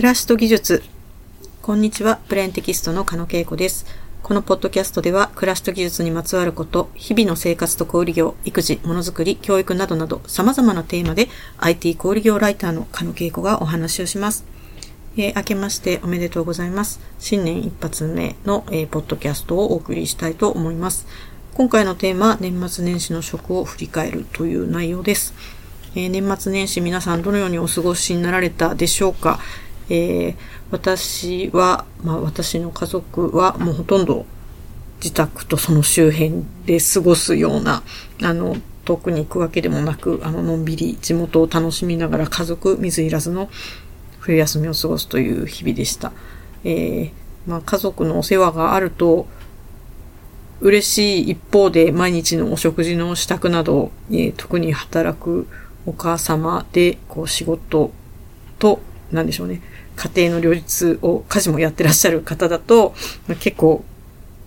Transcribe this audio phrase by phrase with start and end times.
[0.00, 0.82] 暮らしと技術。
[1.60, 3.84] こんにちは、プレーンテキストの加野恵子です。
[4.22, 11.28] このポッドキャストでは、暮らしと技術にまつわること、日々の生活と小売業、育児、ものづくり、教育などなど、様々なテーマで、
[11.58, 14.46] IT 小売業ライターの加野恵子がお話をします。
[15.18, 17.00] えー、明けましておめでとうございます。
[17.18, 21.06] 新年一発目の、えー、ポッドキャストをお送りしたいと思います。
[21.52, 25.34] 今回のテーマ、年末年始の食を振り返るという内容です。
[25.94, 29.40] えー、年末年始皆さんどのようにお過ごしになられたでしょうか、
[29.90, 30.36] えー、
[30.70, 34.24] 私は、まあ私の家族はもうほとんど
[35.02, 37.82] 自宅とその周辺で過ごすような、
[38.22, 43.50] あの、遠くに行くわけでもなく、あの、のんびり地元を楽しみながら家族水入らずの
[44.20, 46.12] 冬休みを過ごすという日々でした。
[46.64, 47.10] えー、
[47.46, 49.26] まあ家族のお世話があると、
[50.60, 55.48] 嬉しい一方で毎日のお食事の支度など、えー、特に働く
[55.86, 57.90] お母様で、こう仕事
[58.58, 58.80] と、
[59.10, 59.62] なんでしょうね、
[59.96, 62.94] 家庭の両立を、家事もやってらっしゃる方だと、
[63.40, 63.84] 結構、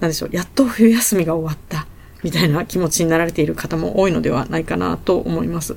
[0.00, 1.86] なんでしょう、やっと冬休みが終わった、
[2.22, 5.76] みたいな気持ちになられている方も多いのではないかなと思います。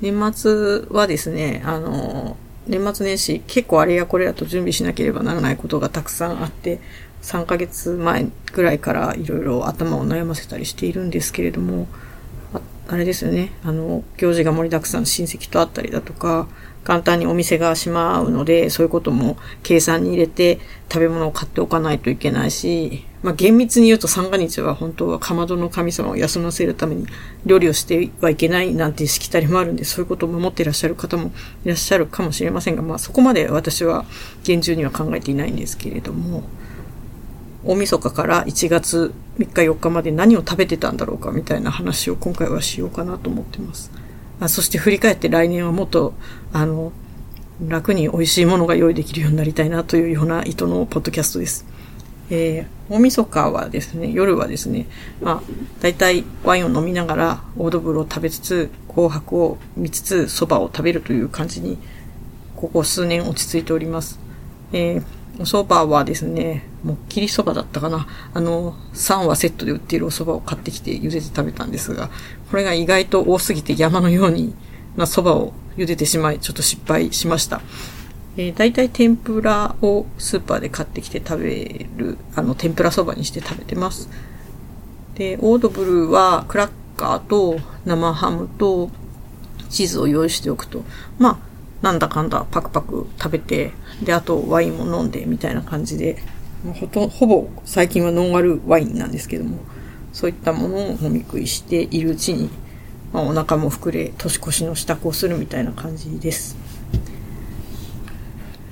[0.00, 6.80] 年末はですね、あの、年末年始結構あれやこれやと準備しなければならないことがたくさんあって、
[7.22, 11.86] 3ヶ月前ぐらいからいろいろ頭を悩ませたりしているんですけれども、
[12.88, 13.52] あれですよね。
[13.64, 16.48] あの、行事が盛りだくさん親戚と会ったりだとか、
[16.84, 20.60] 簡単にお店が閉まうので、そういうことも計算に入れて
[20.92, 27.06] 食べ物を買っておかないといけないし、まあ厳密に言うと三が日は本当はかまどの神様を休ませるために
[27.46, 31.32] 料理をしてはいけないなんてしきたりもあるんで、そういうことを守っていらっしゃる方も
[31.64, 34.04] いらっしゃるかもしれませんが、まあそこまで私は
[34.44, 36.42] 厳重には考えていないんですけれども、
[37.64, 43.90] 大晦日から1月3日4日まで何を食べてたんだろうかみたいな話を今回はしようかなと思ってます。
[44.40, 46.14] あそして振り返って来年はもっと、
[46.52, 46.92] あの、
[47.66, 51.66] 楽に美味しいものが用意できるようになりたいなというような意図のポッドキャストです。
[52.30, 54.86] えー、大晦日はですね、夜はですね、
[55.20, 61.78] まあ、大体ワインを飲みながら、オードブルを食べつつ、紅白を見つつ、蕎麦を食べるという感じに、
[62.56, 64.18] ここ数年落ち着いております。
[64.72, 65.02] えー、
[65.38, 68.06] お蕎麦はですね、もっきり蕎麦だったかな。
[68.32, 72.10] あの、3話セットで売っているお蕎麦を買ってきて茹でて食べたんですが、
[72.50, 74.54] これが意外と多すぎて山のように
[74.96, 77.60] な蕎麦を茹でてしまい、ちょっと失敗しました。
[78.36, 84.08] えー、大体天ぷらをスーパーで買ってきて食べる、あの、天ぷら蕎麦にして食べてます。
[85.14, 88.90] で、オードブルーはクラッカーと生ハムと
[89.68, 90.84] チーズを用意しておくと、
[91.18, 91.53] まあ、
[91.84, 93.72] なんだかんだパクパク食べて、
[94.02, 96.16] で、あとワインも飲んでみたいな感じで、
[96.64, 99.58] もうほとほぼ最近はノンアルワインなんですけども、
[100.14, 102.48] そういったものを飲み食いしているうちに、
[103.12, 106.56] まあ、お腹も膨れ、年越しの支度をするみたいな感じです。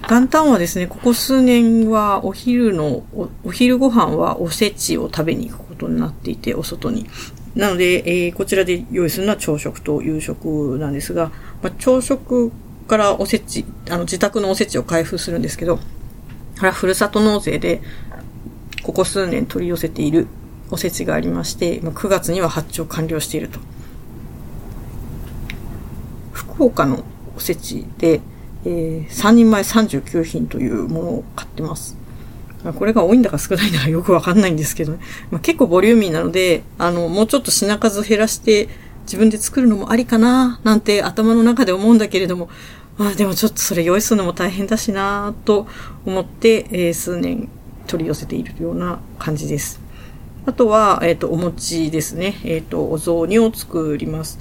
[0.08, 7.06] 元旦はですね、ここ数年はお昼のお、お昼ご飯はおせちを食べに行くことになっていて、お外に。
[7.54, 11.30] なので、えー、こちらで用意するのは朝食と夕食なんですが、
[11.62, 12.50] まあ、朝食
[12.92, 15.82] からおせち、あの、自宅のおせちを開封するんですけど、こ
[16.60, 17.80] れはふるさと納税で、
[18.82, 20.26] ここ数年取り寄せている
[20.70, 23.60] おせちがありまして、9月には発注完了していると。
[26.34, 27.02] 福岡の
[27.34, 28.20] おせちで、
[28.66, 31.96] えー、3人前39品というものを買ってます。
[32.78, 34.92] これが多いんだか少ないんだかよくわかんないんですけど、
[35.30, 38.68] まあ、結構ボリューミーなので、あの、もうちょっと品数減らして
[39.04, 42.50] 自分で作るのもありかな、なんて頭の中で思うんだけれども、
[42.98, 45.66] あでもちょっとそれ用意するのも大変だしなと
[46.04, 47.48] 思って、えー、数年
[47.86, 49.80] 取り寄せているような感じです。
[50.44, 52.34] あとは、えっ、ー、と、お餅ですね。
[52.44, 54.40] えっ、ー、と、お雑煮を作ります。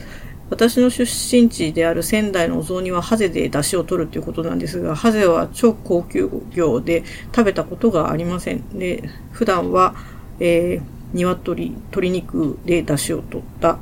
[0.50, 7.04] 私の出身地である仙台のお雑煮はハゼで出汁を取るということなんですが、ハゼは超高級魚で
[7.36, 8.68] 食べたことがありません。
[8.78, 9.96] で、普段は、
[10.40, 13.78] えー、鶏、鶏肉で出汁を取った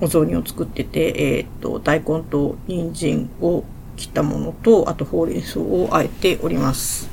[0.00, 3.64] お雑煮を作ってて、えっ、ー、と、大根と人参を
[3.96, 7.08] 切ったものと、あとほうれん草をあえております。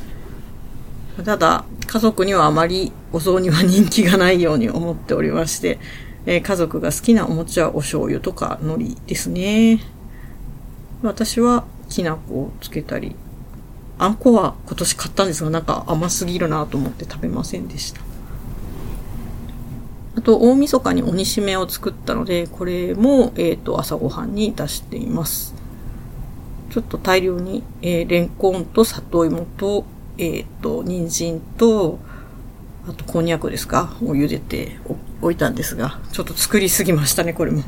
[1.24, 5.80] ただ、家族にはあまりお雑煮は人気がないように思っておりまして、
[6.25, 9.80] えー、家族が好きなお餅はお醤油とか海苔ですね。
[11.04, 13.16] 私はきな粉をつけたり、
[14.00, 18.01] あんこは今年買ったんですがなんか甘すぎるなと思って食べませんでした。
[20.16, 25.54] あと、大晦日に鬼しめを作ったので、これも、えっ、ー、と、朝ごはんに出しています。
[26.69, 29.86] ちょっと大量に、えー、レンコンと里芋と、
[30.18, 32.00] えっ、ー、と、人参と、
[32.88, 33.96] あと、こんにゃくですか？
[34.02, 34.80] を茹でて
[35.22, 37.63] おいたんですが、ちょっと作りすぎましたね、これも。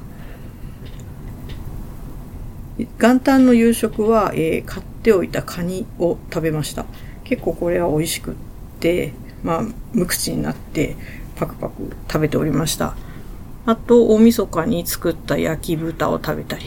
[3.00, 6.86] 元旦の夕食は、えー、買っておいたカニを食べました。
[7.24, 8.34] 結構これは美味しくっ
[8.80, 9.14] て、
[9.44, 9.64] まあ、
[9.94, 10.96] 無口になって
[11.44, 11.74] パクパク
[12.08, 12.96] 食べておりました。
[13.66, 16.66] あと、大晦日に作った焼き豚を食べたり、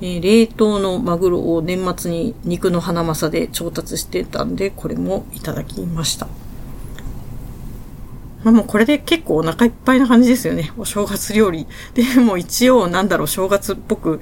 [0.00, 6.26] えー、冷凍のマグロを年末に肉の花正で調達してたんで、これもいただきました。
[8.44, 10.72] まあもうこれで結構お腹いっぱいな感じですよね。
[10.76, 11.66] お正月料理。
[11.94, 14.20] でも一応なんだろう、正月っぽく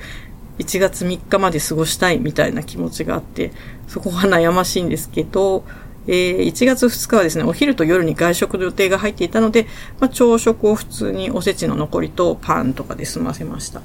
[0.59, 3.53] 1月3日まで過ごしたいみたいな気持ちがあって、
[3.89, 5.65] そこは悩ましいんですけど、
[6.07, 9.67] えー、1月2日はですね、お昼と夜に外食の予定が入っていたので、
[10.01, 13.83] まあ、朝食を普通におせちの残りとパンとかで済ませました。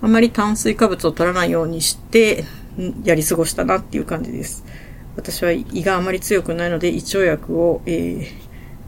[0.00, 2.44] あまり炭水化物を取らないようにして、
[3.04, 4.64] やり過ごしたなっていう感じです。
[5.16, 8.26] 私は胃があまり強くないので、胃腸薬を、えー、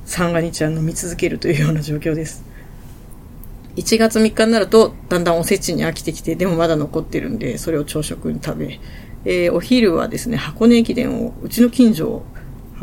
[0.06, 2.44] 三が日は飲み続けるというような状況です。
[3.76, 8.80] 1月3日になると、だんだんおせちに飽きてきて、でもまだ残ってるんで、それを朝食に食べ、
[9.24, 12.22] えー、お昼はですね、箱根駅伝を、うちの近所、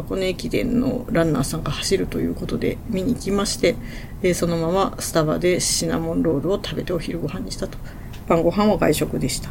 [0.01, 3.75] 箱根駅伝のランナーさんが走るということで見に行きまして、
[4.24, 7.77] え、そのままスタバでシナモンロールを食べてお昼ご飯にしたと。
[8.27, 9.50] 晩ご飯は外食でした。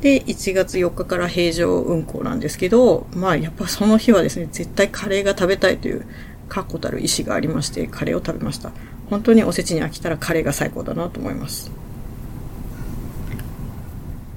[0.00, 6.06] で、1月4日から平常運行なんですけど、まあやっぱその日はですね、絶対カレーが食べたいという
[6.48, 8.72] 確固たる意志がありまして、カレーを食べました。
[9.10, 11.70] 本当におせちに飽きたらカレーが最高だなと思います。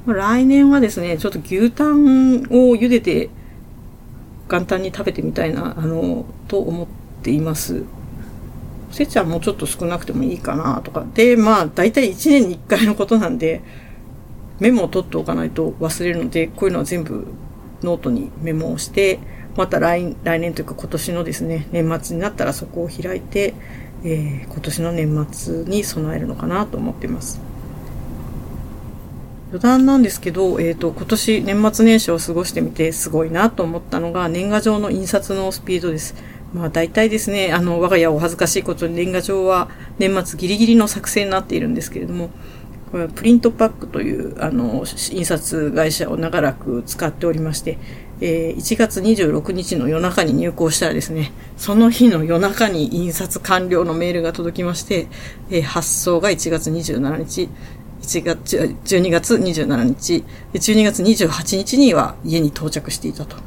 [0.05, 3.29] 来年はですね、ちょっと牛タンを茹でて
[4.49, 6.87] 元旦に食べてみたいな、あの、と思っ
[7.23, 7.83] ています。
[8.89, 11.05] おせちはもうちょっと少なくてもいいかなとか。
[11.13, 13.61] で、まあ、大体1年に1回のことなんで、
[14.59, 17.27] メモを取っておかないと忘れるので、こういうのは全部
[17.83, 19.19] ノートにメモをして、
[19.57, 23.53] また来来年というか今年のですね、年末になったらそこを開いて、
[24.03, 27.39] えー、今年の年末に備えるのかなと思っています。
[29.55, 36.15] 余談なんですけど、えっ、ー、と、今年年末年始を過ごしてみてすごいなと思ったのが年賀状の印刷のスピードです。
[36.53, 42.31] まあ大体ですね、あの、我が家お恥ずかしいことに年賀状は年末ギリギリの作成になっているんですけれども、
[42.91, 47.77] これはプリントパックという、あの、印刷会社を長らく使っておりまして、
[48.21, 55.07] えー、1月26日の夜中に入稿したらですね、その日の夜中に印刷完了のメールが届きまして、
[55.49, 57.49] えー、発送が1月27日、
[58.05, 60.23] 1月、12月27日、
[60.53, 63.37] 12月28日には家に到着していたと。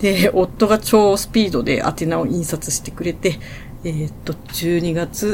[0.00, 3.38] で、夫が超スピードで宛名を印刷してくれて、
[3.84, 5.26] えー、っと、12月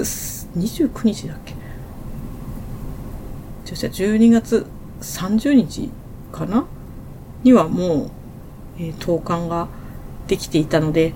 [0.56, 1.54] 29日だっけ？
[3.64, 4.66] じゃ12月
[5.00, 5.90] 30日
[6.32, 6.66] かな？
[7.42, 8.10] にはもう
[8.78, 9.69] えー、投函が
[10.28, 11.12] できていたので、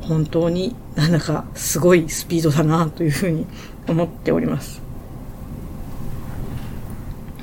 [0.00, 3.46] 本当になんだかすごいスピードだなというふうに
[3.86, 4.82] 思っております。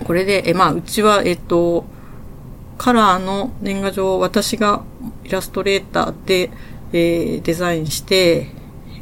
[0.09, 1.85] これで、え、まあ、うちは、えっと、
[2.79, 4.81] カラーの年賀状を私が
[5.23, 6.49] イラストレーターで、
[6.91, 8.47] えー、デザインして、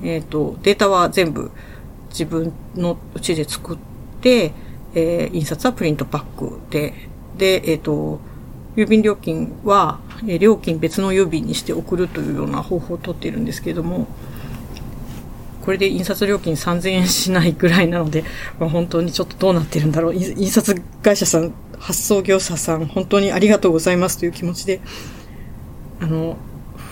[0.04, 1.50] えっ、と、データは全部
[2.10, 3.78] 自分のうちで作っ
[4.20, 4.52] て、
[4.96, 6.94] えー、印刷はプリントパックで、
[7.38, 8.20] で、えっ、と、
[8.76, 14.08] 郵便料金は、え料金別の郵便にして送るというような方法をとっているんですけれども、
[15.68, 18.24] これで印刷料金3000円しないぐらいなので、
[18.58, 20.16] まあ、本当にちょっとどうなってるんだろう。
[20.16, 24.80] 印刷会社さん、発送業者さん、本当にありがとうございますという気持ちで、
[26.00, 26.38] あの、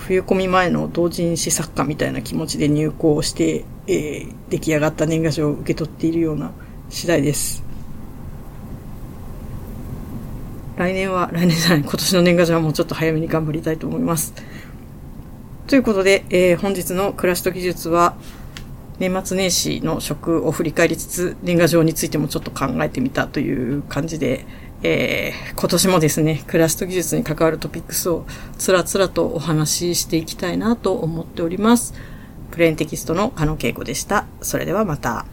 [0.06, 6.52] 冬込み前の同人誌作家みたいな気持ちで入稿して、えー、出来上がった年賀状を受け取っているような
[6.90, 7.64] 次第です。
[10.76, 14.34] 来年は、来年じゃない、今年の年賀状はもうちょっと早めに頑張りたいと思います。
[15.68, 18.18] ということで、えー、本日の暮らしと技術は、
[19.00, 24.46] 年末年始の食を振り返りつつ、年賀状についてもちょっと考えてみたという感じで、
[24.84, 28.26] えー、今年もですね、暮らしと技術に関わるトピックスを
[28.58, 31.94] つらつらとお話ししていきたいなと思っております。
[32.52, 34.26] プレーンテキストの加野恵子でした。
[34.42, 35.26] それではまた。